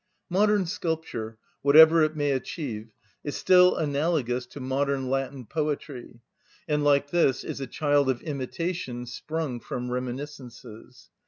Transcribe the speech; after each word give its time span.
Modern 0.31 0.65
sculpture, 0.65 1.37
whatever 1.61 2.01
it 2.01 2.15
may 2.15 2.31
achieve, 2.31 2.91
is 3.23 3.35
still 3.37 3.75
analogous 3.75 4.47
to 4.47 4.59
modern 4.59 5.11
Latin 5.11 5.45
poetry, 5.45 6.21
and, 6.67 6.83
like 6.83 7.11
this, 7.11 7.43
is 7.43 7.61
a 7.61 7.67
child 7.67 8.09
of 8.09 8.23
imitation, 8.23 9.05
sprung 9.05 9.59
from 9.59 9.91
reminiscences. 9.91 11.11